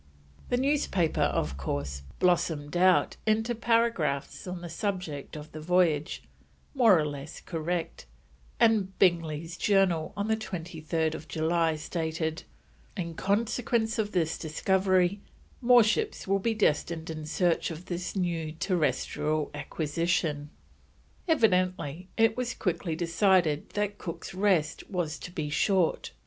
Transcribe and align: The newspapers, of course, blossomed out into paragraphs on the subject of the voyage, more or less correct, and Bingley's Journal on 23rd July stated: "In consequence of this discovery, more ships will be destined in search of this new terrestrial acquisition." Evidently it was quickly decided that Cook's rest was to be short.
The 0.49 0.57
newspapers, 0.57 1.29
of 1.31 1.57
course, 1.57 2.01
blossomed 2.17 2.75
out 2.75 3.17
into 3.27 3.53
paragraphs 3.53 4.47
on 4.47 4.61
the 4.61 4.67
subject 4.67 5.35
of 5.35 5.51
the 5.51 5.61
voyage, 5.61 6.23
more 6.73 6.97
or 6.97 7.05
less 7.05 7.39
correct, 7.39 8.07
and 8.59 8.97
Bingley's 8.97 9.55
Journal 9.57 10.11
on 10.17 10.29
23rd 10.29 11.27
July 11.27 11.75
stated: 11.75 12.41
"In 12.97 13.13
consequence 13.13 13.99
of 13.99 14.11
this 14.11 14.39
discovery, 14.39 15.21
more 15.61 15.83
ships 15.83 16.27
will 16.27 16.39
be 16.39 16.55
destined 16.55 17.11
in 17.11 17.27
search 17.27 17.69
of 17.69 17.85
this 17.85 18.15
new 18.15 18.53
terrestrial 18.53 19.51
acquisition." 19.53 20.49
Evidently 21.27 22.07
it 22.17 22.35
was 22.35 22.55
quickly 22.55 22.95
decided 22.95 23.69
that 23.75 23.99
Cook's 23.99 24.33
rest 24.33 24.89
was 24.89 25.19
to 25.19 25.29
be 25.29 25.51
short. 25.51 26.09